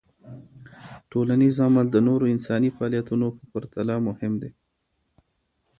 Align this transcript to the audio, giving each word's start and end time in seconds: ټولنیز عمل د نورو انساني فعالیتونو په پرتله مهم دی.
ټولنیز 1.11 1.55
عمل 1.65 1.85
د 1.91 1.97
نورو 2.07 2.25
انساني 2.33 2.69
فعالیتونو 2.75 3.27
په 3.37 3.43
پرتله 3.51 3.95
مهم 4.07 4.33
دی. 4.41 4.51